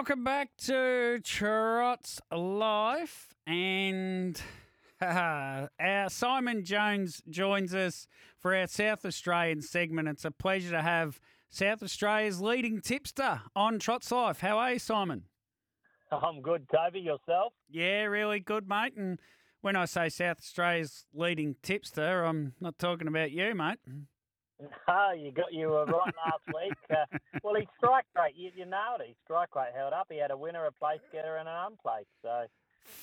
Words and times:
Welcome 0.00 0.24
back 0.24 0.56
to 0.62 1.20
Trot's 1.22 2.22
Life. 2.32 3.34
And 3.46 4.40
our 5.02 5.68
Simon 6.08 6.64
Jones 6.64 7.20
joins 7.28 7.74
us 7.74 8.06
for 8.38 8.56
our 8.56 8.66
South 8.66 9.04
Australian 9.04 9.60
segment. 9.60 10.08
It's 10.08 10.24
a 10.24 10.30
pleasure 10.30 10.70
to 10.70 10.80
have 10.80 11.20
South 11.50 11.82
Australia's 11.82 12.40
leading 12.40 12.80
tipster 12.80 13.42
on 13.54 13.78
Trot's 13.78 14.10
Life. 14.10 14.40
How 14.40 14.56
are 14.56 14.72
you, 14.72 14.78
Simon? 14.78 15.24
I'm 16.10 16.40
good, 16.40 16.66
Toby. 16.74 17.00
Yourself? 17.00 17.52
Yeah, 17.68 18.04
really 18.04 18.40
good, 18.40 18.66
mate. 18.66 18.96
And 18.96 19.20
when 19.60 19.76
I 19.76 19.84
say 19.84 20.08
South 20.08 20.38
Australia's 20.38 21.04
leading 21.12 21.56
tipster, 21.62 22.24
I'm 22.24 22.54
not 22.58 22.78
talking 22.78 23.06
about 23.06 23.32
you, 23.32 23.54
mate. 23.54 23.80
No, 24.88 25.12
you 25.12 25.32
got 25.32 25.52
you 25.52 25.68
were 25.68 25.84
right 25.84 26.14
last 26.26 26.44
week. 26.48 26.74
Uh, 26.90 27.18
well, 27.42 27.54
his 27.54 27.66
strike 27.78 28.04
rate, 28.16 28.34
you, 28.36 28.50
you 28.54 28.64
nailed 28.64 29.00
it. 29.00 29.08
His 29.08 29.16
strike 29.24 29.54
rate 29.54 29.72
held 29.74 29.92
up. 29.92 30.08
He 30.10 30.18
had 30.18 30.30
a 30.30 30.36
winner, 30.36 30.66
a 30.66 30.72
place 30.72 31.00
getter, 31.12 31.36
and 31.36 31.48
an 31.48 31.54
unplaced. 31.66 32.08
So 32.22 32.46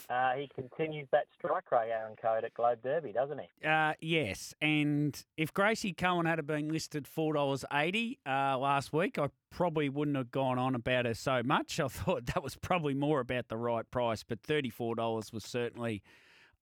uh, 0.10 0.34
he 0.34 0.50
continues 0.54 1.08
that 1.12 1.26
strike 1.38 1.72
rate, 1.72 1.92
Aaron 1.92 2.16
Code, 2.22 2.44
at 2.44 2.54
Globe 2.54 2.80
Derby, 2.84 3.12
doesn't 3.12 3.40
he? 3.40 3.68
Uh, 3.68 3.94
yes, 4.00 4.54
and 4.62 5.24
if 5.38 5.54
Gracie 5.54 5.94
Cohen 5.94 6.26
had 6.26 6.46
been 6.46 6.70
listed 6.70 7.08
four 7.08 7.34
dollars 7.34 7.66
eighty 7.74 8.20
uh, 8.26 8.58
last 8.58 8.94
week, 8.94 9.18
I 9.18 9.30
probably 9.50 9.90
wouldn't 9.90 10.18
have 10.18 10.32
gone 10.32 10.60
on 10.60 10.76
about 10.76 11.06
her 11.06 11.14
so 11.14 11.42
much. 11.44 11.80
I 11.80 11.88
thought 11.88 12.28
that 12.28 12.44
was 12.44 12.56
probably 12.56 12.94
more 12.94 13.20
about 13.20 13.48
the 13.50 13.58
right 13.58 13.90
price, 13.90 14.24
but 14.24 14.42
thirty 14.42 14.70
four 14.70 14.96
dollars 14.96 15.34
was 15.34 15.44
certainly 15.44 16.04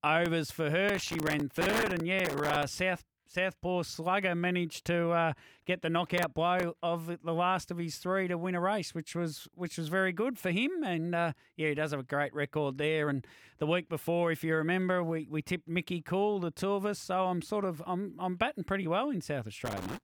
overs 0.03 0.51
for 0.51 0.69
her. 0.69 0.97
She 0.99 1.15
ran 1.15 1.49
third, 1.49 1.93
and 1.93 2.07
yeah, 2.07 2.27
uh, 2.31 2.65
South 2.65 3.03
Southpaw 3.27 3.83
Slugger 3.83 4.35
managed 4.35 4.85
to 4.85 5.11
uh, 5.11 5.33
get 5.65 5.81
the 5.81 5.89
knockout 5.89 6.33
blow 6.33 6.75
of 6.81 7.17
the 7.23 7.33
last 7.33 7.71
of 7.71 7.77
his 7.77 7.97
three 7.97 8.27
to 8.27 8.37
win 8.37 8.55
a 8.55 8.61
race, 8.61 8.93
which 8.93 9.15
was 9.15 9.47
which 9.55 9.77
was 9.77 9.87
very 9.87 10.11
good 10.11 10.37
for 10.37 10.51
him. 10.51 10.83
And 10.83 11.15
uh, 11.15 11.33
yeah, 11.57 11.69
he 11.69 11.75
does 11.75 11.91
have 11.91 11.99
a 11.99 12.03
great 12.03 12.33
record 12.33 12.77
there. 12.77 13.09
And 13.09 13.25
the 13.57 13.67
week 13.67 13.89
before, 13.89 14.31
if 14.31 14.43
you 14.43 14.55
remember, 14.55 15.03
we, 15.03 15.27
we 15.29 15.41
tipped 15.41 15.67
Mickey 15.67 16.01
Cool, 16.01 16.39
the 16.39 16.51
two 16.51 16.71
of 16.71 16.85
us. 16.85 16.99
So 16.99 17.25
I'm 17.25 17.41
sort 17.41 17.65
of 17.65 17.81
I'm 17.85 18.15
I'm 18.19 18.35
batting 18.35 18.63
pretty 18.63 18.87
well 18.87 19.09
in 19.09 19.21
South 19.21 19.47
Australia, 19.47 19.81
mate. 19.89 19.99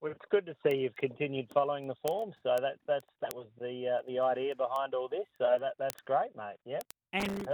Well, 0.00 0.12
it's 0.12 0.24
good 0.30 0.46
to 0.46 0.54
see 0.64 0.76
you've 0.76 0.94
continued 0.96 1.48
following 1.52 1.88
the 1.88 1.96
form. 2.06 2.32
So 2.42 2.54
that 2.60 2.76
that's 2.86 3.06
that 3.20 3.34
was 3.34 3.46
the 3.60 3.98
uh, 3.98 4.02
the 4.06 4.20
idea 4.20 4.54
behind 4.54 4.94
all 4.94 5.08
this. 5.08 5.26
So 5.38 5.46
that 5.60 5.72
that's 5.78 6.00
great, 6.02 6.36
mate. 6.36 6.58
Yep. 6.64 6.84
And 7.12 7.48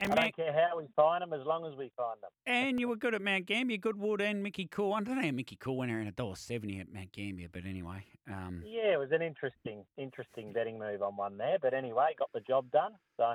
and 0.00 0.12
I 0.12 0.14
Mount, 0.14 0.36
don't 0.36 0.46
care 0.46 0.52
how 0.52 0.78
we 0.78 0.86
find 0.96 1.22
them, 1.22 1.32
as 1.32 1.44
long 1.46 1.66
as 1.66 1.76
we 1.76 1.90
find 1.96 2.20
them. 2.22 2.30
and 2.46 2.80
you 2.80 2.88
were 2.88 2.96
good 2.96 3.14
at 3.14 3.22
Mount 3.22 3.46
Gambier, 3.46 3.78
Goodwood 3.78 4.20
and 4.20 4.42
Mickey 4.42 4.66
Cool. 4.70 4.92
I 4.94 5.02
don't 5.02 5.16
know 5.16 5.22
how 5.22 5.30
Mickey 5.30 5.56
Cool 5.56 5.76
went 5.76 5.92
around 5.92 6.06
a 6.06 6.12
dollar 6.12 6.36
seventy 6.36 6.78
at 6.80 6.92
Mount 6.92 7.12
Gambier, 7.12 7.48
but 7.52 7.64
anyway. 7.64 8.04
Um, 8.28 8.62
Yeah, 8.66 8.92
it 8.94 8.98
was 8.98 9.12
an 9.12 9.22
interesting, 9.22 9.84
interesting 9.96 10.52
betting 10.52 10.78
move 10.78 11.02
on 11.02 11.16
one 11.16 11.36
there. 11.36 11.58
But 11.60 11.74
anyway, 11.74 12.14
got 12.18 12.30
the 12.32 12.40
job 12.40 12.70
done. 12.70 12.92
So 13.16 13.34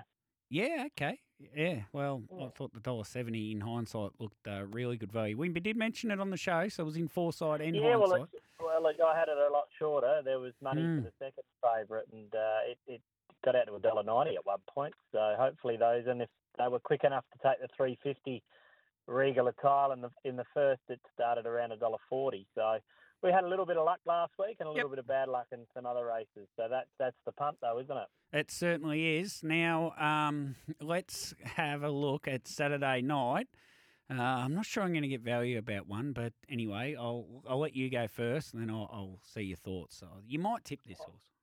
Yeah, 0.49 0.85
okay. 0.87 1.19
Yeah, 1.53 1.81
well, 1.91 2.23
I 2.41 2.47
thought 2.55 2.71
the 2.73 2.79
dollar 2.79 3.03
seventy 3.03 3.51
in 3.51 3.59
hindsight 3.59 4.11
looked 4.19 4.47
uh, 4.47 4.65
really 4.71 4.95
good 4.97 5.11
value. 5.11 5.35
We 5.37 5.49
did 5.49 5.75
mention 5.75 6.09
it 6.11 6.19
on 6.21 6.29
the 6.29 6.37
show, 6.37 6.69
so 6.69 6.83
it 6.83 6.85
was 6.85 6.95
in 6.95 7.09
foresight 7.09 7.59
and 7.59 7.75
yeah, 7.75 7.97
well, 7.97 8.09
hindsight. 8.11 8.29
well, 8.63 8.81
look, 8.83 8.95
I 9.05 9.19
had 9.19 9.27
it 9.27 9.37
a 9.37 9.51
lot 9.51 9.65
shorter. 9.77 10.21
There 10.23 10.39
was 10.39 10.53
money 10.61 10.81
Mm. 10.81 11.03
for 11.03 11.09
the 11.09 11.13
second 11.19 11.43
favourite, 11.61 12.05
and 12.13 12.33
uh, 12.33 12.59
it, 12.71 12.77
it 12.87 13.01
got 13.45 13.55
out 13.55 13.67
to 13.67 13.75
a 13.75 13.79
dollar 13.79 14.03
ninety 14.03 14.35
at 14.35 14.45
one 14.45 14.59
point. 14.67 14.93
So 15.11 15.35
hopefully 15.37 15.77
those, 15.77 16.03
and 16.07 16.21
if 16.21 16.29
they 16.57 16.67
were 16.67 16.79
quick 16.79 17.03
enough 17.03 17.23
to 17.33 17.47
take 17.47 17.61
the 17.61 17.69
three 17.77 17.97
fifty 18.03 18.43
Regal 19.07 19.47
Attire 19.47 19.93
in 19.93 20.01
the 20.01 20.09
in 20.23 20.35
the 20.35 20.45
first, 20.53 20.81
it 20.89 20.99
started 21.13 21.45
around 21.45 21.71
a 21.71 21.77
dollar 21.77 21.99
forty. 22.09 22.47
So 22.55 22.79
we 23.21 23.31
had 23.31 23.43
a 23.43 23.47
little 23.47 23.65
bit 23.65 23.77
of 23.77 23.85
luck 23.85 23.99
last 24.05 24.33
week 24.37 24.57
and 24.59 24.67
a 24.67 24.71
little 24.71 24.89
bit 24.89 24.99
of 24.99 25.07
bad 25.07 25.29
luck 25.29 25.47
in 25.51 25.59
some 25.73 25.85
other 25.85 26.05
races. 26.05 26.47
So 26.57 26.63
that 26.69 26.87
that's 26.99 27.15
the 27.25 27.31
punt, 27.31 27.57
though, 27.61 27.79
isn't 27.79 27.97
it? 27.97 28.07
It 28.33 28.51
certainly 28.51 29.17
is. 29.17 29.41
Now, 29.43 29.93
um, 29.99 30.55
let's 30.81 31.33
have 31.43 31.83
a 31.83 31.89
look 31.89 32.27
at 32.27 32.47
Saturday 32.47 33.01
night. 33.01 33.47
Uh, 34.09 34.21
I'm 34.21 34.53
not 34.53 34.65
sure 34.65 34.83
I'm 34.83 34.91
going 34.91 35.01
to 35.01 35.07
get 35.07 35.21
value 35.21 35.57
about 35.57 35.87
one, 35.87 36.11
but 36.11 36.33
anyway, 36.49 36.95
I'll 36.99 37.43
I'll 37.47 37.59
let 37.59 37.75
you 37.75 37.89
go 37.89 38.07
first, 38.07 38.53
and 38.53 38.61
then 38.61 38.69
I'll, 38.69 38.89
I'll 38.91 39.19
see 39.23 39.41
your 39.41 39.57
thoughts. 39.57 39.97
So 39.97 40.07
you 40.27 40.37
might 40.37 40.63
tip 40.63 40.79
this 40.85 40.99
horse. 40.99 41.34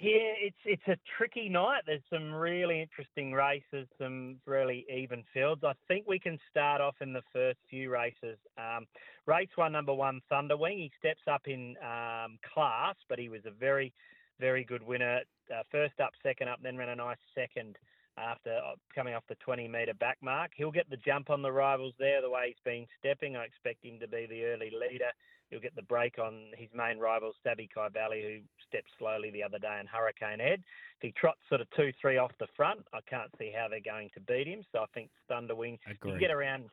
Yeah, 0.00 0.34
it's 0.40 0.56
it's 0.64 0.88
a 0.88 0.96
tricky 1.16 1.48
night. 1.48 1.82
There's 1.86 2.02
some 2.10 2.32
really 2.32 2.80
interesting 2.80 3.32
races, 3.32 3.86
some 4.00 4.36
really 4.46 4.86
even 4.92 5.22
fields. 5.34 5.62
I 5.64 5.74
think 5.86 6.06
we 6.08 6.18
can 6.18 6.38
start 6.50 6.80
off 6.80 6.96
in 7.00 7.12
the 7.12 7.22
first 7.32 7.58
few 7.68 7.90
races. 7.90 8.38
Um, 8.56 8.86
race 9.26 9.50
one, 9.54 9.72
number 9.72 9.92
one, 9.92 10.20
Thunderwing. 10.30 10.78
He 10.78 10.90
steps 10.98 11.20
up 11.30 11.42
in 11.46 11.76
um, 11.82 12.38
class, 12.54 12.96
but 13.08 13.18
he 13.18 13.28
was 13.28 13.42
a 13.44 13.50
very, 13.50 13.92
very 14.40 14.64
good 14.64 14.82
winner. 14.82 15.20
Uh, 15.54 15.62
first 15.70 16.00
up, 16.00 16.12
second 16.22 16.48
up, 16.48 16.60
then 16.62 16.76
ran 16.76 16.88
a 16.88 16.96
nice 16.96 17.18
second 17.34 17.76
after 18.16 18.56
uh, 18.56 18.74
coming 18.94 19.14
off 19.14 19.24
the 19.28 19.36
20 19.36 19.68
metre 19.68 19.94
back 19.94 20.18
mark. 20.22 20.52
He'll 20.56 20.72
get 20.72 20.88
the 20.90 20.96
jump 20.96 21.30
on 21.30 21.42
the 21.42 21.52
rivals 21.52 21.94
there, 21.98 22.20
the 22.20 22.30
way 22.30 22.48
he's 22.48 22.64
been 22.64 22.86
stepping. 22.98 23.36
I 23.36 23.44
expect 23.44 23.84
him 23.84 23.98
to 24.00 24.08
be 24.08 24.26
the 24.26 24.44
early 24.44 24.70
leader. 24.70 25.12
He'll 25.52 25.60
get 25.60 25.76
the 25.76 25.82
break 25.82 26.18
on 26.18 26.46
his 26.56 26.70
main 26.74 26.98
rival, 26.98 27.32
Stabby 27.44 27.68
Kai 27.68 27.90
Valley, 27.90 28.22
who 28.22 28.64
stepped 28.66 28.88
slowly 28.98 29.30
the 29.30 29.42
other 29.42 29.58
day 29.58 29.76
in 29.78 29.86
Hurricane 29.86 30.40
Ed. 30.40 30.64
If 30.96 31.02
he 31.02 31.12
trots 31.12 31.40
sort 31.50 31.60
of 31.60 31.68
2 31.76 31.92
3 32.00 32.16
off 32.16 32.32
the 32.40 32.46
front, 32.56 32.80
I 32.94 33.00
can't 33.08 33.30
see 33.38 33.52
how 33.54 33.68
they're 33.68 33.84
going 33.84 34.08
to 34.14 34.20
beat 34.20 34.46
him. 34.46 34.64
So 34.72 34.78
I 34.78 34.86
think 34.94 35.10
Thunderwing 35.30 35.78
you 35.86 35.92
Agreed. 35.92 36.12
can 36.12 36.20
get 36.20 36.30
around 36.30 36.70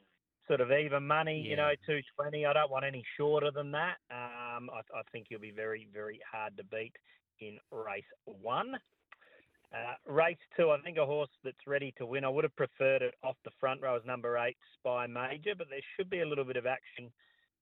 sort 0.47 0.61
of 0.61 0.71
even 0.71 1.05
money, 1.05 1.41
you 1.41 1.57
know, 1.57 1.71
220. 1.85 2.45
I 2.45 2.53
don't 2.53 2.71
want 2.71 2.85
any 2.85 3.03
shorter 3.17 3.51
than 3.51 3.69
that. 3.71 3.97
Um, 4.09 4.69
I, 4.71 4.79
I 4.95 5.01
think 5.11 5.25
he'll 5.27 5.39
be 5.39 5.51
very, 5.51 5.89
very 5.93 6.21
hard 6.31 6.55
to 6.55 6.63
beat 6.63 6.93
in 7.41 7.57
race 7.73 8.03
one. 8.25 8.75
Uh, 9.73 10.11
race 10.11 10.37
two, 10.55 10.71
I 10.71 10.79
think 10.79 10.97
a 10.97 11.05
horse 11.05 11.29
that's 11.43 11.67
ready 11.67 11.93
to 11.97 12.05
win. 12.05 12.23
I 12.23 12.29
would 12.29 12.45
have 12.45 12.55
preferred 12.55 13.01
it 13.01 13.15
off 13.25 13.35
the 13.43 13.51
front 13.59 13.81
row 13.81 13.97
as 13.97 14.05
number 14.05 14.37
eight, 14.37 14.57
Spy 14.79 15.05
Major, 15.05 15.53
but 15.57 15.67
there 15.69 15.83
should 15.97 16.09
be 16.09 16.21
a 16.21 16.25
little 16.25 16.45
bit 16.45 16.55
of 16.55 16.65
action 16.65 17.11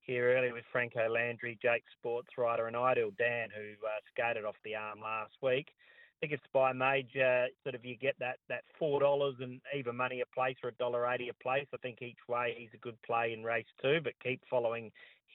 here 0.08 0.36
earlier 0.36 0.54
with 0.54 0.64
Franco 0.72 1.08
Landry, 1.10 1.60
Jake 1.62 1.84
Sports 2.00 2.30
Rider, 2.38 2.68
and 2.68 2.76
Ideal 2.76 3.12
Dan, 3.18 3.50
who 3.54 3.74
uh, 3.86 4.00
skated 4.12 4.46
off 4.46 4.56
the 4.64 4.76
arm 4.76 5.00
last 5.02 5.34
week. 5.44 5.68
I 5.70 6.18
think 6.22 6.34
it's 6.34 6.52
by 6.52 6.74
major 6.74 7.48
sort 7.62 7.76
of 7.76 7.86
you 7.86 7.96
get 7.96 8.16
that 8.20 8.38
that 8.50 8.64
four 8.80 9.00
dollars 9.00 9.36
and 9.40 9.62
even 9.78 9.96
money 9.96 10.22
a 10.22 10.36
place 10.36 10.56
or 10.64 10.70
a 10.70 10.74
dollar 10.74 11.08
eighty 11.08 11.30
a 11.30 11.44
place. 11.44 11.68
I 11.74 11.78
think 11.78 12.02
each 12.02 12.18
way 12.28 12.56
he's 12.58 12.74
a 12.74 12.78
good 12.78 13.00
play 13.04 13.34
in 13.34 13.44
race 13.44 13.68
two, 13.82 14.00
but 14.04 14.14
keep 14.24 14.42
following 14.50 14.92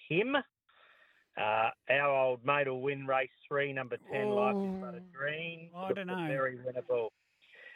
him. 0.08 0.34
Uh, 0.34 1.70
our 1.88 2.10
old 2.10 2.44
mate 2.44 2.66
will 2.66 2.82
win 2.82 3.06
race 3.06 3.30
three, 3.46 3.72
number 3.72 3.96
ten, 4.10 4.30
Life 4.30 4.56
is 4.56 4.80
But 4.80 4.94
a 4.94 5.00
Dream. 5.16 5.68
I 5.76 5.92
dunno. 5.92 6.26
Very 6.26 6.58
winnable. 6.58 7.08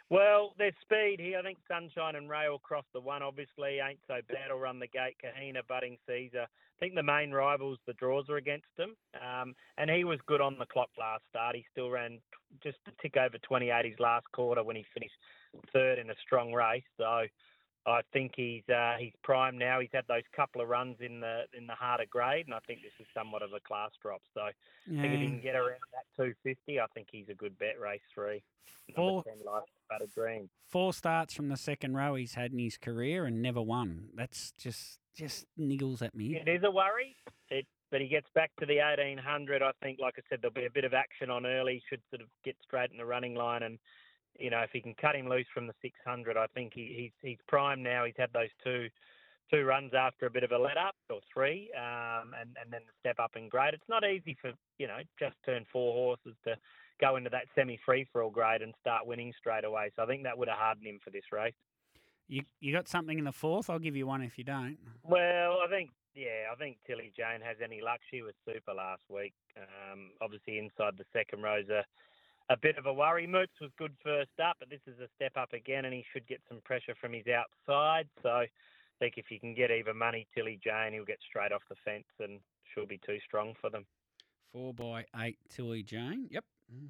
Well, 0.08 0.54
there's 0.56 0.74
speed 0.82 1.16
here. 1.18 1.38
I 1.38 1.42
think 1.42 1.58
Sunshine 1.66 2.14
and 2.14 2.30
Ray 2.30 2.48
will 2.48 2.60
cross 2.60 2.84
the 2.94 3.00
one. 3.00 3.22
Obviously, 3.22 3.80
ain't 3.80 3.98
so 4.06 4.20
bad. 4.28 4.52
will 4.52 4.60
run 4.60 4.78
the 4.78 4.86
gate. 4.86 5.16
Kahina, 5.22 5.66
Budding 5.66 5.96
Caesar. 6.06 6.46
I 6.46 6.78
think 6.78 6.94
the 6.94 7.02
main 7.02 7.32
rivals, 7.32 7.78
the 7.86 7.92
draws 7.94 8.28
are 8.28 8.36
against 8.36 8.66
him. 8.76 8.94
Um, 9.14 9.54
and 9.78 9.90
he 9.90 10.04
was 10.04 10.20
good 10.26 10.40
on 10.40 10.58
the 10.58 10.66
clock 10.66 10.90
last 10.98 11.24
start. 11.28 11.56
He 11.56 11.64
still 11.72 11.90
ran 11.90 12.18
just 12.62 12.78
a 12.86 12.92
tick 13.02 13.16
over 13.16 13.38
28 13.38 13.84
his 13.84 13.98
last 13.98 14.26
quarter 14.32 14.62
when 14.62 14.76
he 14.76 14.84
finished 14.94 15.14
third 15.72 15.98
in 15.98 16.10
a 16.10 16.14
strong 16.24 16.52
race. 16.52 16.84
So 16.96 17.26
I 17.86 18.00
think 18.12 18.32
he's 18.34 18.62
uh, 18.68 18.94
he's 18.98 19.12
prime 19.22 19.56
now. 19.58 19.78
He's 19.80 19.90
had 19.92 20.04
those 20.08 20.22
couple 20.34 20.60
of 20.60 20.68
runs 20.68 20.96
in 21.00 21.20
the 21.20 21.42
in 21.56 21.66
the 21.66 21.74
harder 21.74 22.06
grade, 22.10 22.46
and 22.46 22.54
I 22.54 22.58
think 22.66 22.80
this 22.82 22.92
is 22.98 23.06
somewhat 23.14 23.42
of 23.42 23.52
a 23.52 23.60
class 23.60 23.90
drop. 24.02 24.22
So 24.34 24.40
I 24.40 24.52
think 25.00 25.14
if 25.14 25.20
he 25.20 25.26
Yeah. 25.26 25.30
can 25.32 25.40
get 25.40 25.54
around 25.54 25.80
that 25.92 26.06
250, 26.16 26.80
I 26.80 26.86
think 26.94 27.08
he's 27.12 27.28
a 27.28 27.34
good 27.34 27.56
bet. 27.58 27.78
Race 27.78 28.00
three, 28.12 28.42
Four, 28.94 29.22
10, 29.24 29.34
Life 29.44 29.64
But 29.88 30.02
a 30.02 30.06
Dream. 30.08 30.48
four 30.66 30.92
starts 30.92 31.34
from 31.34 31.48
the 31.48 31.56
second 31.56 31.94
row 31.96 32.14
he's 32.16 32.34
had 32.34 32.52
in 32.52 32.58
his 32.58 32.76
career 32.76 33.24
and 33.24 33.40
never 33.40 33.62
won. 33.62 34.08
That's 34.14 34.52
just 34.58 34.98
just 35.14 35.46
niggles 35.58 36.02
at 36.02 36.14
me. 36.14 36.36
It 36.36 36.48
is 36.48 36.62
a 36.64 36.70
worry. 36.70 37.14
It, 37.50 37.66
but 37.92 38.00
he 38.00 38.08
gets 38.08 38.28
back 38.34 38.50
to 38.58 38.66
the 38.66 38.78
1800. 38.80 39.62
I 39.62 39.70
think, 39.80 40.00
like 40.00 40.14
I 40.18 40.22
said, 40.28 40.40
there'll 40.42 40.52
be 40.52 40.66
a 40.66 40.70
bit 40.70 40.84
of 40.84 40.92
action 40.92 41.30
on 41.30 41.46
early. 41.46 41.80
Should 41.88 42.02
sort 42.10 42.20
of 42.20 42.28
get 42.44 42.56
straight 42.64 42.90
in 42.90 42.96
the 42.96 43.06
running 43.06 43.36
line, 43.36 43.62
and 43.62 43.78
you 44.38 44.50
know 44.50 44.60
if 44.60 44.70
he 44.72 44.80
can 44.80 44.94
cut 44.94 45.16
him 45.16 45.28
loose 45.28 45.46
from 45.52 45.66
the 45.66 45.74
600, 45.82 46.36
I 46.36 46.46
think 46.54 46.72
he, 46.74 46.94
he's 46.96 47.30
he's 47.30 47.38
prime 47.48 47.82
now. 47.82 48.04
He's 48.04 48.14
had 48.16 48.32
those 48.32 48.50
two 48.62 48.88
two 49.50 49.64
runs 49.64 49.92
after 49.94 50.26
a 50.26 50.30
bit 50.30 50.42
of 50.42 50.52
a 50.52 50.58
let 50.58 50.76
up 50.76 50.94
or 51.10 51.20
three, 51.32 51.70
um, 51.76 52.32
and 52.40 52.56
and 52.62 52.72
then 52.72 52.80
the 52.86 52.92
step 53.00 53.18
up 53.18 53.32
in 53.36 53.48
grade. 53.48 53.74
It's 53.74 53.88
not 53.88 54.04
easy 54.04 54.36
for 54.40 54.52
you 54.78 54.86
know 54.86 54.98
just 55.18 55.36
turn 55.44 55.64
four 55.72 55.92
horses 55.92 56.36
to 56.44 56.56
go 57.00 57.16
into 57.16 57.30
that 57.30 57.44
semi 57.54 57.78
free 57.84 58.06
for 58.12 58.22
all 58.22 58.30
grade 58.30 58.62
and 58.62 58.74
start 58.80 59.06
winning 59.06 59.32
straight 59.38 59.64
away. 59.64 59.90
So 59.96 60.02
I 60.02 60.06
think 60.06 60.22
that 60.24 60.36
would 60.36 60.48
have 60.48 60.58
hardened 60.58 60.86
him 60.86 60.98
for 61.02 61.10
this 61.10 61.24
race. 61.32 61.54
You 62.28 62.42
you 62.60 62.72
got 62.72 62.88
something 62.88 63.18
in 63.18 63.24
the 63.24 63.32
fourth? 63.32 63.70
I'll 63.70 63.78
give 63.78 63.96
you 63.96 64.06
one 64.06 64.22
if 64.22 64.38
you 64.38 64.44
don't. 64.44 64.78
Well, 65.04 65.58
I 65.64 65.68
think 65.70 65.90
yeah, 66.14 66.48
I 66.50 66.56
think 66.56 66.78
Tilly 66.86 67.12
Jane 67.14 67.44
has 67.44 67.58
any 67.62 67.80
luck. 67.82 68.00
She 68.10 68.22
was 68.22 68.32
super 68.46 68.72
last 68.72 69.02
week. 69.08 69.34
Um, 69.56 70.10
obviously 70.20 70.58
inside 70.58 70.96
the 70.96 71.04
second 71.12 71.42
row's 71.42 71.68
a, 71.68 71.84
a 72.48 72.56
bit 72.56 72.78
of 72.78 72.86
a 72.86 72.92
worry. 72.92 73.26
Moots 73.26 73.60
was 73.60 73.70
good 73.78 73.92
first 74.02 74.30
up, 74.42 74.56
but 74.60 74.70
this 74.70 74.80
is 74.86 74.98
a 75.00 75.08
step 75.16 75.32
up 75.36 75.52
again, 75.52 75.84
and 75.84 75.94
he 75.94 76.04
should 76.12 76.26
get 76.26 76.40
some 76.48 76.60
pressure 76.64 76.94
from 77.00 77.12
his 77.12 77.24
outside. 77.26 78.08
So 78.22 78.28
I 78.28 78.48
think 78.98 79.14
if 79.16 79.30
you 79.30 79.40
can 79.40 79.54
get 79.54 79.70
even 79.70 79.96
money, 79.96 80.26
Tilly 80.34 80.58
Jane, 80.62 80.92
he'll 80.92 81.04
get 81.04 81.18
straight 81.28 81.52
off 81.52 81.62
the 81.68 81.76
fence, 81.84 82.06
and 82.20 82.38
she'll 82.72 82.86
be 82.86 83.00
too 83.04 83.18
strong 83.26 83.54
for 83.60 83.70
them. 83.70 83.84
Four 84.52 84.74
by 84.74 85.04
eight, 85.18 85.38
Tilly 85.48 85.82
Jane. 85.82 86.28
Yep. 86.30 86.44
Mm. 86.72 86.88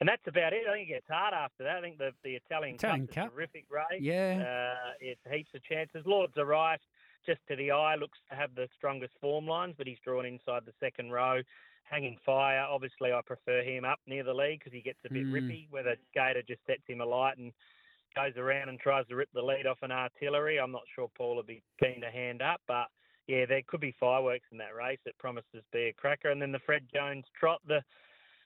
and 0.00 0.08
that's 0.08 0.26
about 0.26 0.52
it. 0.52 0.62
I 0.68 0.72
think 0.72 0.88
it 0.88 0.92
gets 0.92 1.08
hard 1.08 1.34
after 1.34 1.64
that. 1.64 1.76
I 1.76 1.80
think 1.80 1.98
the 1.98 2.12
the 2.22 2.34
Italian, 2.34 2.76
Italian 2.76 3.06
Cup. 3.06 3.28
a 3.28 3.30
terrific 3.30 3.64
race. 3.70 4.00
Yeah. 4.00 4.42
Uh, 4.42 4.92
it's 5.00 5.20
heaps 5.30 5.50
of 5.54 5.62
chances. 5.64 6.02
Lords 6.06 6.36
are 6.36 6.46
right. 6.46 6.80
Just 7.26 7.40
to 7.48 7.56
the 7.56 7.72
eye, 7.72 7.96
looks 7.96 8.18
to 8.30 8.36
have 8.36 8.54
the 8.54 8.68
strongest 8.76 9.14
form 9.20 9.46
lines, 9.46 9.74
but 9.76 9.86
he's 9.86 9.98
drawn 10.04 10.24
inside 10.24 10.62
the 10.64 10.72
second 10.78 11.10
row. 11.10 11.40
Hanging 11.88 12.18
Fire, 12.24 12.66
obviously, 12.68 13.12
I 13.12 13.20
prefer 13.24 13.62
him 13.62 13.84
up 13.84 14.00
near 14.06 14.24
the 14.24 14.34
lead 14.34 14.58
because 14.58 14.72
he 14.72 14.80
gets 14.80 14.98
a 15.04 15.12
bit 15.12 15.26
Mm. 15.26 15.32
rippy. 15.32 15.70
Whether 15.70 15.96
Gator 16.12 16.42
just 16.42 16.64
sets 16.66 16.86
him 16.86 17.00
alight 17.00 17.38
and 17.38 17.52
goes 18.14 18.36
around 18.36 18.68
and 18.68 18.80
tries 18.80 19.06
to 19.08 19.16
rip 19.16 19.30
the 19.32 19.42
lead 19.42 19.66
off 19.66 19.82
an 19.82 19.92
artillery, 19.92 20.58
I'm 20.58 20.72
not 20.72 20.88
sure 20.94 21.08
Paul 21.08 21.36
would 21.36 21.46
be 21.46 21.62
keen 21.78 22.00
to 22.00 22.10
hand 22.10 22.42
up. 22.42 22.60
But 22.66 22.90
yeah, 23.26 23.46
there 23.46 23.62
could 23.62 23.80
be 23.80 23.92
fireworks 23.92 24.50
in 24.50 24.58
that 24.58 24.74
race. 24.74 25.00
It 25.06 25.16
promises 25.18 25.64
to 25.64 25.70
be 25.72 25.84
a 25.88 25.92
cracker. 25.92 26.30
And 26.30 26.42
then 26.42 26.52
the 26.52 26.58
Fred 26.60 26.88
Jones 26.92 27.24
trot, 27.38 27.60
the 27.66 27.84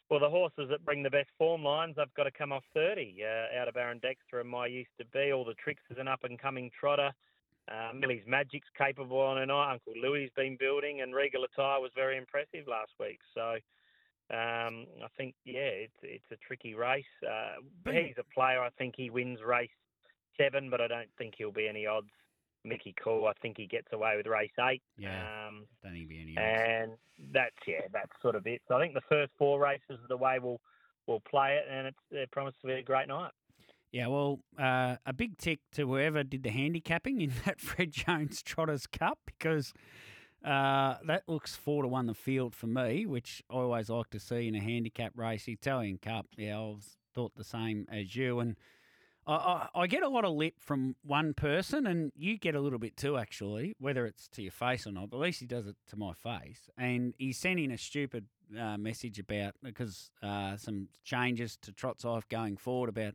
well, 0.09 0.19
the 0.19 0.29
horses 0.29 0.69
that 0.69 0.85
bring 0.85 1.05
the 1.05 1.11
best 1.11 1.31
form 1.39 1.63
lines, 1.63 1.97
I've 1.97 2.13
got 2.15 2.25
to 2.25 2.33
come 2.33 2.51
off 2.51 2.65
30 2.75 3.23
uh, 3.23 3.61
out 3.61 3.69
of 3.69 3.77
Aaron 3.77 4.01
Dexter 4.01 4.41
and 4.41 4.51
my 4.51 4.67
used 4.67 4.91
to 4.99 5.05
be. 5.07 5.33
All 5.33 5.45
the 5.45 5.55
tricks 5.55 5.85
is 5.89 5.99
an 5.99 6.09
up 6.09 6.25
and 6.25 6.37
coming 6.37 6.69
trotter. 6.79 7.13
Uh, 7.71 7.93
Millie's 7.95 8.27
Magic's 8.27 8.69
capable 8.77 9.21
on 9.21 9.37
tonight. 9.37 9.73
Uncle 9.73 9.93
Louis's 10.01 10.33
been 10.35 10.57
building, 10.59 11.03
and 11.03 11.15
Regal 11.15 11.45
Attire 11.45 11.81
was 11.81 11.93
very 11.95 12.17
impressive 12.17 12.67
last 12.67 12.91
week. 12.99 13.21
So 13.35 13.53
um, 14.35 14.87
I 15.03 15.09
think, 15.17 15.35
yeah, 15.45 15.87
it's 15.87 15.95
it's 16.03 16.25
a 16.33 16.37
tricky 16.47 16.75
race. 16.75 17.05
Uh, 17.25 17.61
he's 17.93 18.19
a 18.19 18.35
player. 18.35 18.61
I 18.61 18.71
think 18.79 18.95
he 18.97 19.11
wins 19.11 19.39
race 19.47 19.71
seven, 20.37 20.71
but 20.71 20.81
I 20.81 20.89
don't 20.89 21.11
think 21.19 21.35
he'll 21.37 21.53
be 21.53 21.69
any 21.69 21.87
odds. 21.87 22.11
Mickey 22.65 22.95
Cool, 23.03 23.27
I 23.27 23.33
think 23.41 23.57
he 23.57 23.67
gets 23.67 23.89
away 23.93 24.17
with 24.17 24.27
race 24.27 24.51
eight. 24.69 24.83
Yeah. 24.99 25.49
Um, 25.49 25.67
Don't 25.83 25.93
think 25.93 26.09
be 26.09 26.21
any 26.21 26.37
odds. 26.37 26.61
and 26.69 26.93
that's 27.33 27.57
yeah, 27.67 27.87
that's 27.93 28.13
sort 28.21 28.37
of 28.37 28.47
it. 28.47 28.61
So 28.69 28.77
I 28.77 28.81
think 28.81 28.95
the 28.95 29.01
first 29.09 29.33
four 29.39 29.59
races 29.59 29.83
are 29.91 30.09
the 30.09 30.17
way 30.17 30.39
we'll 30.39 30.61
we'll 31.07 31.21
play 31.21 31.57
it, 31.57 31.65
and 31.71 31.87
it's 31.87 31.99
it 32.11 32.31
promises 32.31 32.61
to 32.61 32.67
be 32.67 32.75
a 32.75 32.83
great 32.83 33.09
night. 33.09 33.31
Yeah, 33.93 34.07
well, 34.07 34.41
uh, 34.59 34.97
a 35.05 35.13
big 35.13 35.37
tick 35.37 35.61
to 35.73 35.87
whoever 35.87 36.23
did 36.23 36.45
the 36.45 36.51
handicapping 36.51 37.21
in 37.21 37.33
that 37.45 37.61
Fred 37.61 37.91
Jones 37.91 38.43
Trotters 38.43 38.87
Cup 38.87 39.19
because 39.27 39.73
uh, 40.45 40.95
that 41.07 41.25
looks 41.27 41.57
four 41.57 41.83
to 41.83 41.89
one 41.89 42.07
the 42.07 42.15
field 42.15 42.55
for 42.55 42.67
me, 42.67 43.05
which 43.05 43.43
I 43.51 43.55
always 43.55 43.91
like 43.91 44.11
to 44.11 44.21
see 44.21 44.47
in 44.47 44.55
a 44.55 44.61
handicap 44.61 45.13
race. 45.17 45.49
Italian 45.49 45.99
Cup, 45.99 46.27
yeah, 46.37 46.59
I 46.59 46.77
thought 47.15 47.35
the 47.35 47.45
same 47.45 47.87
as 47.91 48.15
you, 48.15 48.39
and 48.39 48.57
I, 49.27 49.35
I, 49.35 49.69
I 49.83 49.87
get 49.89 50.05
a 50.05 50.09
lot 50.09 50.25
of 50.25 50.35
lip 50.35 50.55
from 50.61 50.95
one 51.03 51.35
person, 51.35 51.87
and 51.87 52.13
you 52.17 52.39
get 52.39 52.55
a 52.55 52.61
little 52.61 52.79
bit 52.79 52.97
too, 52.97 53.19
actually, 53.19 53.75
whether 53.81 54.07
it's 54.07 54.29
to 54.29 54.43
your 54.43 54.53
face 54.53 54.87
or 54.87 54.93
not. 54.93 55.11
But 55.11 55.17
at 55.19 55.23
least 55.23 55.41
he 55.41 55.47
does 55.47 55.67
it 55.67 55.77
to 55.89 55.97
my 55.97 56.13
face, 56.15 56.71
and 56.79 57.13
he's 57.19 57.39
sending 57.39 57.73
a 57.73 57.79
stupid 57.79 58.27
uh, 58.59 58.79
message 58.79 59.19
about 59.19 59.55
because 59.63 60.11
uh, 60.23 60.57
some 60.57 60.89
changes 61.05 61.59
to 61.63 61.73
Trot's 61.73 62.05
Life 62.05 62.29
going 62.29 62.57
forward 62.57 62.89
about 62.89 63.15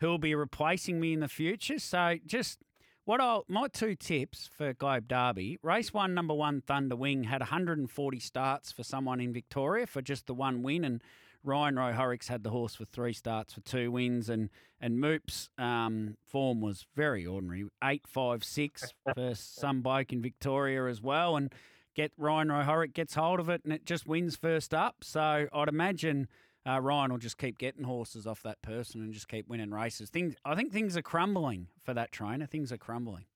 who'll 0.00 0.18
be 0.18 0.34
replacing 0.34 1.00
me 1.00 1.12
in 1.12 1.20
the 1.20 1.28
future. 1.28 1.78
So 1.78 2.16
just 2.26 2.60
what 3.04 3.20
I 3.20 3.40
my 3.48 3.68
two 3.68 3.94
tips 3.94 4.48
for 4.56 4.72
Globe 4.72 5.08
Derby: 5.08 5.58
race 5.62 5.94
one, 5.94 6.14
number 6.14 6.34
one, 6.34 6.60
Thunder 6.60 6.96
Wing 6.96 7.24
had 7.24 7.40
140 7.40 8.18
starts 8.20 8.72
for 8.72 8.82
someone 8.82 9.20
in 9.20 9.32
Victoria 9.32 9.86
for 9.86 10.02
just 10.02 10.26
the 10.26 10.34
one 10.34 10.62
win, 10.62 10.84
and 10.84 11.02
Ryan 11.44 11.76
Rowe 11.76 11.92
Horrocks 11.92 12.28
had 12.28 12.42
the 12.42 12.50
horse 12.50 12.74
for 12.74 12.84
three 12.84 13.12
starts 13.12 13.54
for 13.54 13.60
two 13.60 13.90
wins, 13.90 14.28
and 14.28 14.50
and 14.80 14.98
Moop's 14.98 15.48
um, 15.56 16.16
form 16.26 16.60
was 16.60 16.86
very 16.94 17.24
ordinary, 17.24 17.66
eight 17.82 18.06
five 18.06 18.44
six 18.44 18.92
for 19.14 19.34
some 19.34 19.82
bloke 19.82 20.12
in 20.12 20.20
Victoria 20.20 20.86
as 20.86 21.00
well, 21.00 21.36
and. 21.36 21.54
Get 21.94 22.12
Ryan 22.18 22.52
Rowe 22.52 22.62
Horrock 22.62 22.92
gets 22.92 23.14
hold 23.14 23.40
of 23.40 23.48
it 23.48 23.62
and 23.64 23.72
it 23.72 23.86
just 23.86 24.06
wins 24.06 24.36
first 24.36 24.74
up. 24.74 24.96
So 25.00 25.46
I'd 25.50 25.68
imagine 25.68 26.28
uh, 26.66 26.80
Ryan 26.80 27.12
will 27.12 27.18
just 27.18 27.38
keep 27.38 27.58
getting 27.58 27.84
horses 27.84 28.26
off 28.26 28.42
that 28.42 28.60
person 28.62 29.00
and 29.00 29.12
just 29.12 29.28
keep 29.28 29.48
winning 29.48 29.70
races. 29.70 30.10
Things, 30.10 30.34
I 30.44 30.54
think 30.54 30.72
things 30.72 30.96
are 30.96 31.02
crumbling 31.02 31.68
for 31.82 31.94
that 31.94 32.12
trainer. 32.12 32.46
Things 32.46 32.72
are 32.72 32.78
crumbling. 32.78 33.26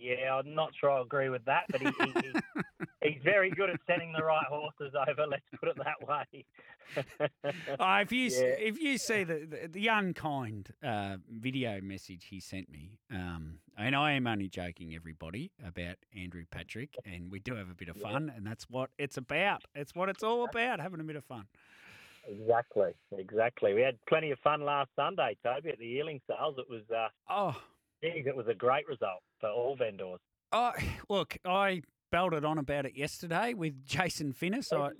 Yeah, 0.00 0.36
I'm 0.38 0.54
not 0.54 0.72
sure 0.78 0.90
I 0.90 1.02
agree 1.02 1.28
with 1.28 1.44
that, 1.44 1.64
but 1.70 1.82
he, 1.82 1.88
he, 1.88 2.12
he, 2.22 2.32
he's 3.10 3.22
very 3.22 3.50
good 3.50 3.68
at 3.68 3.78
sending 3.86 4.12
the 4.12 4.24
right 4.24 4.46
horses 4.48 4.94
over. 4.94 5.26
Let's 5.28 5.44
put 5.60 5.68
it 5.68 5.76
that 5.76 6.08
way. 6.08 6.44
Oh, 7.78 7.96
if 8.00 8.10
you 8.10 8.30
Yeah. 8.30 8.54
if 8.58 8.80
you 8.80 8.96
see 8.96 9.22
the 9.24 9.46
the, 9.46 9.68
the 9.68 9.88
unkind 9.88 10.72
uh, 10.82 11.18
video 11.30 11.80
message 11.82 12.26
he 12.30 12.40
sent 12.40 12.70
me, 12.70 12.98
um, 13.10 13.58
and 13.76 13.94
I 13.94 14.12
am 14.12 14.26
only 14.26 14.48
joking, 14.48 14.94
everybody, 14.94 15.52
about 15.64 15.96
Andrew 16.16 16.44
Patrick, 16.50 16.96
and 17.04 17.30
we 17.30 17.38
do 17.38 17.54
have 17.56 17.70
a 17.70 17.74
bit 17.74 17.88
of 17.88 17.96
fun, 17.98 18.32
and 18.34 18.46
that's 18.46 18.70
what 18.70 18.90
it's 18.98 19.18
about. 19.18 19.64
It's 19.74 19.94
what 19.94 20.08
it's 20.08 20.22
all 20.22 20.44
about, 20.44 20.80
having 20.80 21.00
a 21.00 21.04
bit 21.04 21.16
of 21.16 21.24
fun. 21.24 21.44
Exactly, 22.26 22.92
exactly. 23.16 23.74
We 23.74 23.80
had 23.82 23.98
plenty 24.08 24.30
of 24.30 24.38
fun 24.40 24.62
last 24.64 24.90
Sunday, 24.96 25.36
Toby, 25.44 25.70
at 25.70 25.78
the 25.78 25.86
yearling 25.86 26.20
sales. 26.28 26.56
It 26.58 26.66
was, 26.68 26.82
uh, 26.90 27.08
Oh, 27.30 27.60
geez, 28.02 28.26
it 28.26 28.36
was 28.36 28.46
a 28.48 28.54
great 28.54 28.86
result 28.88 29.22
for 29.40 29.48
all 29.50 29.76
vendors. 29.76 30.18
oh, 30.52 30.72
look, 31.08 31.36
I 31.44 31.82
belted 32.10 32.44
on 32.44 32.58
about 32.58 32.84
it 32.86 32.96
yesterday 32.96 33.54
with 33.54 33.84
Jason 33.86 34.32
Finnis. 34.34 34.72
I, 34.72 34.90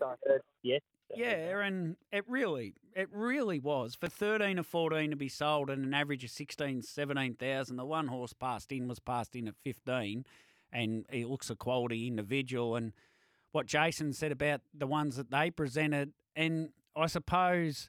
yes. 0.63 0.81
Yeah, 1.15 1.61
and 1.61 1.97
it 2.11 2.25
really, 2.27 2.73
it 2.97 3.09
really 3.13 3.59
was 3.59 3.95
for 3.95 4.09
thirteen 4.09 4.59
or 4.59 4.63
fourteen 4.63 5.11
to 5.11 5.17
be 5.17 5.29
sold 5.29 5.69
at 5.69 5.77
an 5.77 5.93
average 5.93 6.25
of 6.25 6.31
16, 6.31 6.81
17,000. 6.81 7.77
The 7.77 7.85
one 7.85 8.07
horse 8.07 8.33
passed 8.33 8.73
in 8.73 8.89
was 8.89 8.99
passed 8.99 9.37
in 9.37 9.47
at 9.47 9.55
fifteen, 9.63 10.25
and 10.73 11.05
he 11.11 11.27
looks 11.27 11.51
a 11.51 11.55
quality 11.55 12.07
individual. 12.07 12.77
And 12.77 12.95
what 13.51 13.67
Jason 13.67 14.15
said 14.15 14.33
about 14.33 14.63
the 14.73 14.87
ones 14.87 15.17
that 15.17 15.31
they 15.31 15.51
presented, 15.51 16.15
and 16.35 16.71
I 16.97 17.07
suppose, 17.07 17.89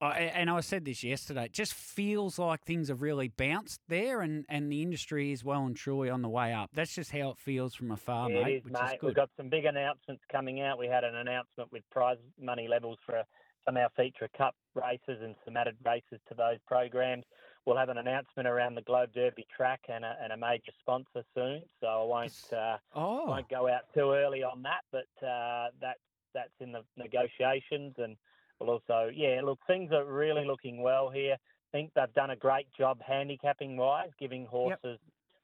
I 0.00 0.18
and 0.20 0.50
I 0.50 0.60
said 0.60 0.84
this 0.84 1.02
yesterday, 1.02 1.46
it 1.46 1.52
just 1.52 1.72
feels 1.74 2.38
like 2.38 2.64
things 2.64 2.88
have 2.88 3.00
really 3.02 3.28
bounced 3.28 3.80
there, 3.88 4.20
and 4.20 4.44
and 4.48 4.70
the 4.70 4.82
industry 4.82 5.32
is 5.32 5.42
well 5.42 5.64
and 5.64 5.76
truly 5.76 6.10
on 6.10 6.22
the 6.22 6.28
way 6.28 6.52
up. 6.52 6.70
That's 6.74 6.94
just 6.94 7.12
how 7.12 7.30
it 7.30 7.38
feels 7.38 7.74
from 7.74 7.90
afar, 7.90 8.30
Yeah, 8.30 8.44
mate. 8.44 8.52
it 8.52 8.56
is, 8.66 8.72
mate. 8.72 8.98
We've 9.02 9.14
got 9.14 9.30
some 9.36 9.48
big 9.48 9.64
announcements 9.64 10.22
coming 10.30 10.60
out. 10.60 10.78
We 10.78 10.86
had 10.86 11.04
an 11.04 11.14
announcement 11.14 11.72
with 11.72 11.82
prize 11.90 12.18
money 12.40 12.68
levels 12.68 12.98
for 13.06 13.22
some 13.64 13.76
of 13.76 13.82
our 13.82 13.90
feature 13.96 14.28
cup 14.36 14.54
races 14.74 15.22
and 15.22 15.34
some 15.44 15.56
added 15.56 15.76
races 15.84 16.20
to 16.28 16.34
those 16.34 16.58
programs. 16.66 17.24
We'll 17.64 17.76
have 17.76 17.88
an 17.88 17.98
announcement 17.98 18.46
around 18.46 18.76
the 18.76 18.82
Globe 18.82 19.10
Derby 19.12 19.44
track 19.56 19.80
and 19.88 20.04
a, 20.04 20.16
and 20.22 20.32
a 20.32 20.36
major 20.36 20.70
sponsor 20.78 21.24
soon. 21.34 21.62
So 21.80 21.86
I 21.88 22.04
won't 22.04 22.32
uh, 22.52 22.76
oh, 22.94 23.26
won't 23.26 23.48
go 23.48 23.66
out 23.68 23.82
too 23.92 24.12
early 24.12 24.44
on 24.44 24.62
that, 24.62 24.82
but 24.92 25.26
uh, 25.26 25.70
that 25.80 25.96
that's 26.36 26.60
in 26.60 26.72
the 26.72 26.82
negotiations, 26.96 27.94
and 27.98 28.16
we'll 28.60 28.70
also 28.70 29.10
yeah 29.12 29.40
look 29.42 29.58
things 29.66 29.90
are 29.92 30.04
really 30.04 30.46
looking 30.46 30.82
well 30.82 31.10
here. 31.10 31.34
I 31.34 31.70
think 31.72 31.90
they've 31.94 32.14
done 32.14 32.30
a 32.30 32.36
great 32.36 32.68
job 32.78 33.00
handicapping 33.04 33.76
wise, 33.76 34.10
giving 34.20 34.46
horses 34.46 34.98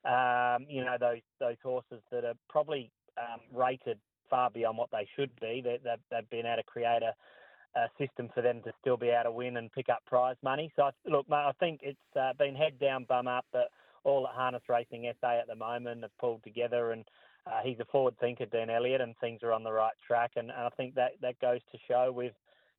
um, 0.05 0.67
you 0.69 0.85
know 0.85 0.97
those 0.99 1.23
those 1.41 1.57
horses 1.63 2.03
that 2.11 2.25
are 2.25 2.35
probably 2.49 2.91
um, 3.19 3.41
rated 3.53 3.99
far 4.29 4.51
beyond 4.51 4.79
what 4.79 4.91
they 4.91 5.07
should 5.15 5.31
be. 5.41 5.61
They, 5.63 5.79
they've, 5.85 6.01
they've 6.11 6.31
been 6.31 6.47
able 6.47 6.57
to 6.57 6.63
create 6.65 7.03
a, 7.03 7.79
a 7.79 7.89
system 7.99 8.31
for 8.35 8.43
them 8.43 8.63
to 8.65 8.73
still 8.81 8.97
be 8.97 9.09
able 9.09 9.25
to 9.25 9.33
win 9.33 9.59
and 9.59 9.71
pick 9.71 9.91
up 9.91 10.05
prize 10.07 10.37
money. 10.43 10.73
So 10.75 10.85
I, 10.85 10.91
look, 11.07 11.29
mate, 11.29 11.37
I 11.37 11.53
think 11.61 11.81
it's 11.83 11.99
uh, 12.19 12.33
been 12.39 12.55
head 12.55 12.79
down, 12.81 13.05
bum 13.09 13.29
up, 13.29 13.45
but 13.53 13.69
all 14.05 14.27
at 14.27 14.35
Harness 14.35 14.63
Racing 14.69 15.11
SA 15.21 15.41
at 15.41 15.47
the 15.47 15.55
moment 15.55 16.03
have 16.03 16.17
pulled 16.19 16.43
together 16.45 16.93
and. 16.93 17.05
Uh, 17.45 17.61
he's 17.65 17.81
a 17.81 17.85
forward 17.87 18.15
thinker, 18.21 18.47
Dan 18.47 18.71
Elliott, 18.71 19.01
and 19.01 19.17
things 19.19 19.43
are 19.43 19.53
on 19.53 19.65
the 19.65 19.73
right 19.73 19.95
track. 20.07 20.31
And, 20.37 20.49
and 20.49 20.61
I 20.61 20.69
think 20.77 20.95
that, 20.95 21.15
that 21.23 21.41
goes 21.41 21.59
to 21.73 21.79
show 21.89 22.13
with, 22.13 22.35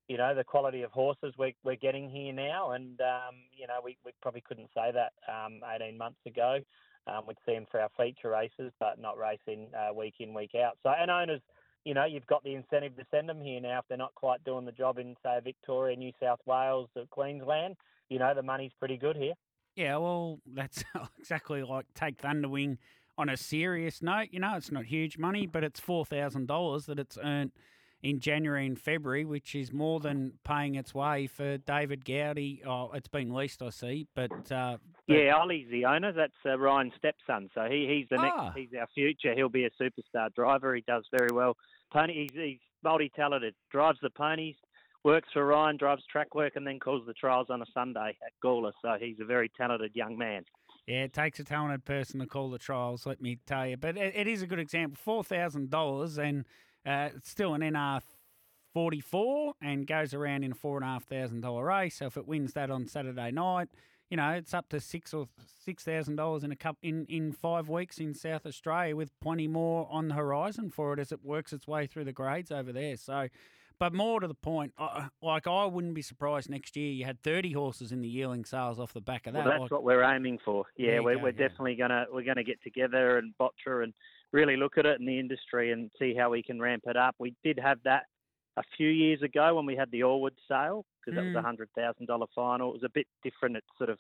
you 0.08 0.18
know, 0.18 0.34
the 0.34 0.46
quality 0.46 0.84
of 0.84 0.92
horses 0.92 1.34
we're, 1.38 1.52
we're 1.66 1.76
getting 1.76 2.10
here 2.10 2.32
now. 2.32 2.72
And, 2.72 2.98
um, 3.02 3.36
you 3.58 3.68
know, 3.68 3.80
we, 3.84 3.98
we 4.06 4.12
probably 4.22 4.42
couldn't 4.48 4.70
say 4.74 4.92
that 4.94 5.12
um, 5.30 5.60
18 5.70 5.98
months 5.98 6.20
ago. 6.26 6.60
Um, 7.08 7.24
we'd 7.28 7.38
see 7.46 7.54
him 7.54 7.66
for 7.70 7.82
our 7.82 7.90
feature 7.98 8.30
races, 8.30 8.72
but 8.80 9.00
not 9.00 9.18
racing 9.18 9.68
uh, 9.76 9.94
week 9.94 10.16
in, 10.20 10.34
week 10.34 10.56
out. 10.56 10.78
So, 10.84 10.92
and 10.98 11.12
owners, 11.12 11.42
you 11.84 11.94
know, 11.94 12.06
you've 12.06 12.28
got 12.28 12.44
the 12.44 12.56
incentive 12.56 12.96
to 12.96 13.06
send 13.12 13.28
them 13.28 13.42
here 13.42 13.60
now 13.60 13.80
if 13.80 13.86
they're 13.90 13.98
not 13.98 14.16
quite 14.16 14.44
doing 14.46 14.66
the 14.66 14.72
job 14.72 14.98
in, 15.00 15.16
say, 15.22 15.40
Victoria, 15.44 15.98
New 15.98 16.14
South 16.22 16.40
Wales, 16.46 16.90
or 16.96 17.04
Queensland. 17.10 17.76
You 18.10 18.20
know, 18.20 18.34
the 18.34 18.44
money's 18.44 18.72
pretty 18.80 18.98
good 18.98 19.18
here. 19.18 19.34
Yeah, 19.76 19.98
well, 19.98 20.40
that's 20.46 20.84
exactly 21.20 21.64
like 21.64 21.86
take 21.96 22.22
Thunderwing 22.22 22.78
on 23.18 23.30
a 23.30 23.38
serious 23.38 24.02
note. 24.02 24.30
You 24.32 24.40
know, 24.40 24.56
it's 24.56 24.72
not 24.72 24.86
huge 24.86 25.18
money, 25.18 25.48
but 25.48 25.64
it's 25.64 25.80
four 25.80 26.06
thousand 26.06 26.48
dollars 26.48 26.86
that 26.88 27.00
it's 27.00 27.18
earned 27.24 27.52
in 28.04 28.20
January 28.20 28.66
and 28.66 28.80
February, 28.80 29.24
which 29.24 29.56
is 29.56 29.72
more 29.72 30.00
than 30.02 30.34
paying 30.44 30.76
its 30.76 30.94
way 30.94 31.26
for 31.26 31.58
David 31.58 32.04
Gowdy. 32.04 32.62
Oh, 32.68 32.92
it's 32.94 33.08
been 33.08 33.34
leased, 33.34 33.62
I 33.64 33.70
see, 33.70 34.08
but, 34.14 34.52
uh, 34.52 34.78
but 35.08 35.14
Yeah, 35.16 35.36
Ollie's 35.38 35.70
the 35.72 35.86
owner. 35.86 36.12
That's 36.12 36.34
uh, 36.46 36.60
Ryan's 36.60 36.92
stepson. 36.98 37.50
So 37.56 37.64
he, 37.70 37.88
he's 37.88 38.08
the 38.10 38.22
next. 38.22 38.36
Ah. 38.38 38.54
He's 38.54 38.70
our 38.78 38.88
future. 38.94 39.34
He'll 39.34 39.48
be 39.48 39.66
a 39.66 39.70
superstar 39.82 40.34
driver. 40.36 40.76
He 40.76 40.84
does 40.86 41.06
very 41.12 41.30
well. 41.32 41.56
Pony. 41.94 42.28
He's, 42.28 42.36
he's 42.36 42.60
multi-talented. 42.84 43.56
Drives 43.72 44.00
the 44.02 44.10
ponies. 44.10 44.56
Works 45.04 45.30
for 45.34 45.46
Ryan. 45.46 45.78
Drives 45.78 46.04
track 46.10 46.34
work, 46.34 46.54
and 46.56 46.66
then 46.66 46.80
calls 46.80 47.06
the 47.06 47.14
trials 47.14 47.48
on 47.50 47.62
a 47.62 47.66
Sunday 47.74 48.18
at 48.26 48.32
Gawler. 48.44 48.72
So 48.82 48.96
he's 49.00 49.18
a 49.20 49.26
very 49.26 49.52
talented 49.58 49.92
young 49.94 50.18
man. 50.18 50.46
Yeah, 50.88 51.04
it 51.04 51.14
takes 51.14 51.40
a 51.40 51.44
talented 51.44 51.86
person 51.86 52.20
to 52.20 52.26
call 52.26 52.50
the 52.50 52.58
trials, 52.58 53.06
let 53.06 53.22
me 53.22 53.40
tell 53.46 53.66
you. 53.68 53.78
But 53.78 53.98
it, 53.98 54.14
it 54.16 54.28
is 54.28 54.42
a 54.42 54.48
good 54.48 54.60
example. 54.60 54.98
Four 55.02 55.24
thousand 55.24 55.70
dollars, 55.70 56.18
and 56.18 56.46
uh, 56.86 57.10
it's 57.16 57.30
still 57.30 57.54
an 57.54 57.62
NR 57.62 58.02
44 58.74 59.54
and 59.62 59.86
goes 59.86 60.14
around 60.14 60.44
in 60.44 60.52
a 60.52 60.56
four 60.56 60.78
and 60.78 60.84
a 60.84 60.88
half 60.88 61.06
thousand 61.06 61.42
dollar 61.42 61.66
race. 61.66 61.96
So 61.96 62.08
if 62.08 62.18
it 62.18 62.28
wins 62.28 62.54
that 62.54 62.72
on 62.72 62.88
Saturday 62.88 63.32
night, 63.32 63.70
you 64.10 64.18
know 64.18 64.32
it's 64.32 64.54
up 64.54 64.70
to 64.70 64.80
six 64.80 65.14
or 65.14 65.28
six 65.64 65.84
thousand 65.84 66.16
dollars 66.16 66.44
in 66.44 66.52
a 66.52 66.56
cup 66.56 66.78
in 66.82 67.06
in 67.08 67.32
five 67.32 67.70
weeks 67.70 68.00
in 68.00 68.14
South 68.14 68.46
Australia, 68.46 68.96
with 68.96 69.18
plenty 69.22 69.48
more 69.48 69.88
on 69.90 70.10
the 70.10 70.16
horizon 70.16 70.70
for 70.70 70.94
it 70.94 71.00
as 71.00 71.12
it 71.12 71.24
works 71.24 71.54
its 71.54 71.68
way 71.68 71.88
through 71.88 72.06
the 72.06 72.14
grades 72.14 72.52
over 72.52 72.72
there. 72.72 72.98
So. 72.98 73.28
But 73.80 73.94
more 73.94 74.20
to 74.20 74.28
the 74.28 74.34
point, 74.34 74.74
like 75.22 75.48
I 75.48 75.66
wouldn't 75.66 75.94
be 75.94 76.02
surprised 76.02 76.50
next 76.50 76.76
year 76.78 76.92
you 76.92 77.06
had 77.06 77.22
30 77.22 77.52
horses 77.52 77.92
in 77.92 78.02
the 78.02 78.08
yearling 78.08 78.46
sales 78.46 78.80
off 78.80 78.94
the 78.94 79.02
back 79.02 79.28
of 79.28 79.34
that. 79.34 79.44
Well, 79.44 79.52
that's 79.52 79.62
like, 79.64 79.72
what 79.72 79.84
we're 79.84 80.04
aiming 80.04 80.40
for. 80.46 80.66
Yeah, 80.78 81.00
we're, 81.00 81.16
go, 81.16 81.24
we're 81.24 81.30
yeah. 81.32 81.48
definitely 81.48 81.76
gonna 81.76 82.06
we're 82.12 82.24
gonna 82.24 82.44
get 82.44 82.62
together 82.64 83.18
and 83.18 83.34
botcher 83.38 83.82
and 83.82 83.94
really 84.32 84.56
look 84.56 84.78
at 84.78 84.86
it 84.86 85.00
in 85.00 85.06
the 85.06 85.20
industry 85.20 85.72
and 85.72 85.92
see 86.00 86.16
how 86.18 86.30
we 86.30 86.42
can 86.44 86.60
ramp 86.62 86.84
it 86.88 86.96
up. 86.96 87.16
We 87.20 87.36
did 87.44 87.60
have 87.62 87.80
that 87.84 88.04
a 88.58 88.64
few 88.78 88.88
years 88.90 89.22
ago 89.22 89.56
when 89.56 89.66
we 89.66 89.76
had 89.76 89.92
the 89.92 90.02
Allwood 90.02 90.36
sale 90.48 90.86
because 91.02 91.16
that 91.18 91.26
was 91.26 91.34
Mm. 91.36 91.40
a 91.40 91.42
hundred 91.42 91.70
thousand 91.76 92.06
dollar 92.06 92.28
final. 92.34 92.70
It 92.70 92.74
was 92.74 92.84
a 92.84 92.90
bit 92.94 93.08
different. 93.24 93.58
It 93.58 93.64
sort 93.78 93.90
of 93.90 94.00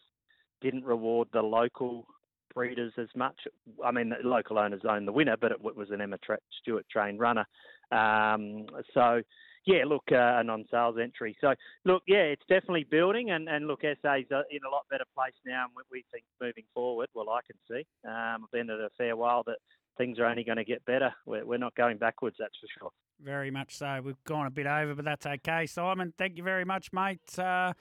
didn't 0.61 0.85
reward 0.85 1.27
the 1.33 1.41
local 1.41 2.05
breeders 2.53 2.93
as 2.97 3.09
much. 3.15 3.35
I 3.83 3.91
mean, 3.91 4.09
the 4.09 4.17
local 4.27 4.59
owners 4.59 4.81
owned 4.87 5.07
the 5.07 5.11
winner, 5.11 5.35
but 5.35 5.51
it 5.51 5.61
was 5.61 5.89
an 5.89 5.99
Emma 5.99 6.19
Tra- 6.19 6.37
Stewart 6.61 6.85
trained 6.89 7.19
runner. 7.19 7.45
Um, 7.91 8.67
so. 8.93 9.21
Yeah, 9.65 9.83
look, 9.87 10.03
uh, 10.11 10.39
a 10.39 10.43
non-sales 10.43 10.97
entry. 11.01 11.37
So, 11.39 11.53
look, 11.85 12.03
yeah, 12.07 12.23
it's 12.33 12.43
definitely 12.49 12.85
building, 12.89 13.31
and, 13.31 13.47
and 13.47 13.67
look, 13.67 13.81
SA's 13.81 14.25
in 14.29 14.59
a 14.67 14.69
lot 14.69 14.85
better 14.89 15.05
place 15.15 15.33
now, 15.45 15.65
and 15.65 15.71
we, 15.75 15.83
we 15.99 16.05
think 16.11 16.25
moving 16.41 16.65
forward, 16.73 17.07
well, 17.13 17.29
I 17.29 17.39
can 17.47 17.55
see, 17.69 17.85
um, 18.05 18.43
I've 18.43 18.51
been 18.51 18.69
at 18.69 18.79
a 18.79 18.89
fair 18.97 19.15
while, 19.15 19.43
that 19.43 19.57
things 19.97 20.19
are 20.19 20.25
only 20.25 20.43
going 20.43 20.57
to 20.57 20.65
get 20.65 20.83
better. 20.85 21.13
We're, 21.25 21.45
we're 21.45 21.57
not 21.57 21.75
going 21.75 21.97
backwards, 21.97 22.35
that's 22.39 22.55
for 22.59 22.67
sure. 22.79 22.91
Very 23.21 23.51
much 23.51 23.77
so. 23.77 24.01
We've 24.03 24.21
gone 24.25 24.47
a 24.47 24.51
bit 24.51 24.67
over, 24.67 24.95
but 24.95 25.05
that's 25.05 25.25
okay. 25.25 25.65
Simon, 25.65 26.13
thank 26.17 26.37
you 26.37 26.43
very 26.43 26.65
much, 26.65 26.91
mate. 26.91 27.39
Uh, 27.39 27.73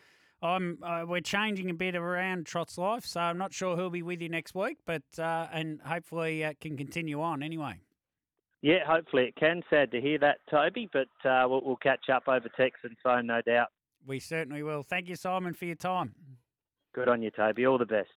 I'm 0.43 0.79
uh, 0.83 1.05
we're 1.07 1.21
changing 1.21 1.71
a 1.71 1.75
bit 1.75 1.95
around 1.95 2.47
Trot's 2.47 2.77
life, 2.77 3.07
so 3.07 3.21
I'm 3.21 3.39
not 3.39 3.53
sure 3.55 3.77
who'll 3.77 3.91
be 3.91 4.03
with 4.03 4.21
you 4.21 4.29
next 4.29 4.55
week, 4.55 4.79
but 4.85 5.03
uh, 5.19 5.47
and 5.53 5.81
hopefully 5.83 6.45
uh, 6.45 6.53
can 6.61 6.77
continue 6.77 7.23
on 7.23 7.45
anyway. 7.45 7.79
Yeah, 8.63 8.79
hopefully 8.87 9.25
it 9.25 9.37
can. 9.37 9.63
Sad 9.69 9.91
to 9.91 10.01
hear 10.01 10.19
that, 10.21 10.39
Toby, 10.49 10.89
but 10.93 11.09
uh, 11.29 11.47
we'll, 11.49 11.63
we'll 11.65 11.77
catch 11.77 12.09
up 12.13 12.29
over 12.29 12.49
text 12.57 12.85
and 12.85 12.97
phone, 13.03 13.27
no 13.27 13.43
doubt. 13.43 13.69
We 14.07 14.21
certainly 14.21 14.63
will. 14.63 14.83
Thank 14.83 15.09
you, 15.09 15.17
Simon, 15.17 15.53
for 15.53 15.65
your 15.65 15.77
time. 15.77 16.15
Good 16.95 17.09
on 17.09 17.23
you, 17.23 17.31
Toby. 17.31 17.67
All 17.67 17.79
the 17.79 17.87
best. 17.87 18.09